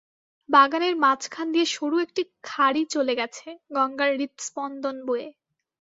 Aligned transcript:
বাগানের 0.49 0.95
মাঝখান 1.03 1.47
দিয়ে 1.53 1.67
সরু 1.67 1.95
একটি 1.99 2.21
খাড়ি 2.43 2.83
চলে 2.93 3.13
গেছে, 3.19 3.47
গঙ্গার 3.75 4.11
হৃৎস্পন্দন 4.13 4.95
বয়ে। 5.07 5.27